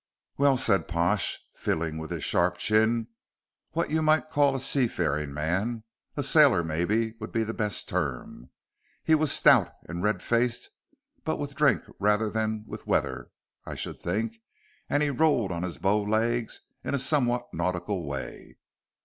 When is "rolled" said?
15.11-15.51